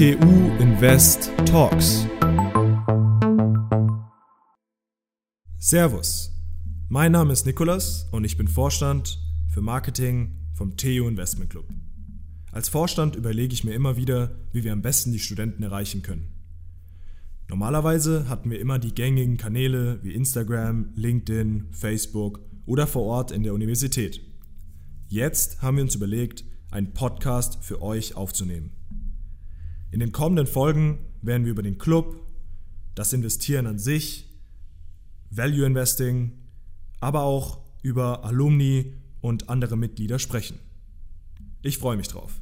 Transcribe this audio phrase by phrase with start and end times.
[0.00, 2.06] TU Invest Talks.
[5.58, 6.32] Servus,
[6.88, 9.18] mein Name ist Nikolas und ich bin Vorstand
[9.52, 11.68] für Marketing vom TU Investment Club.
[12.50, 16.32] Als Vorstand überlege ich mir immer wieder, wie wir am besten die Studenten erreichen können.
[17.50, 23.42] Normalerweise hatten wir immer die gängigen Kanäle wie Instagram, LinkedIn, Facebook oder vor Ort in
[23.42, 24.22] der Universität.
[25.08, 28.79] Jetzt haben wir uns überlegt, einen Podcast für euch aufzunehmen.
[29.90, 32.16] In den kommenden Folgen werden wir über den Club,
[32.94, 34.28] das Investieren an sich,
[35.30, 36.32] Value Investing,
[37.00, 40.58] aber auch über Alumni und andere Mitglieder sprechen.
[41.62, 42.40] Ich freue mich drauf.